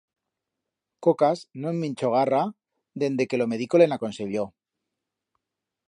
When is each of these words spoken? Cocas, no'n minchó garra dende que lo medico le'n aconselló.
Cocas, 1.07 1.43
no'n 1.65 1.77
minchó 1.83 2.11
garra 2.15 2.41
dende 3.05 3.29
que 3.29 3.41
lo 3.43 3.49
medico 3.53 3.83
le'n 3.83 3.97
aconselló. 3.99 4.49